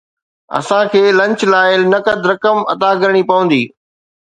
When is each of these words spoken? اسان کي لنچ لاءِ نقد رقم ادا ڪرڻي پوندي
اسان 0.57 0.83
کي 0.91 1.01
لنچ 1.17 1.39
لاءِ 1.51 1.71
نقد 1.93 2.19
رقم 2.31 2.57
ادا 2.73 2.91
ڪرڻي 3.01 3.23
پوندي 3.29 3.63